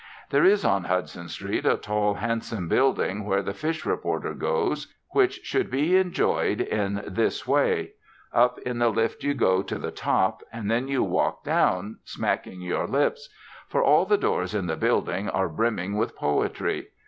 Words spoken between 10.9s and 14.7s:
walk down, smacking your lips. For all the doors in